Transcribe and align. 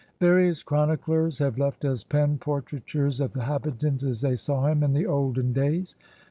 Various 0.19 0.63
chroniclers 0.63 1.37
have 1.37 1.59
left 1.59 1.85
us 1.85 2.03
pen 2.03 2.39
portraitures 2.39 3.21
of 3.21 3.33
the 3.33 3.43
habitant 3.43 4.01
as 4.01 4.21
they 4.21 4.35
saw 4.35 4.65
him 4.65 4.81
in 4.81 4.93
the 4.93 5.05
olden 5.05 5.53
days. 5.53 5.95